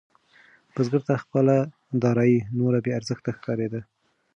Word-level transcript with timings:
بزګر 0.73 1.01
ته 1.07 1.13
خپله 1.23 1.55
دارايي 2.01 2.39
نوره 2.59 2.79
بې 2.83 2.91
ارزښته 2.99 3.29
ښکارېده. 3.37 3.81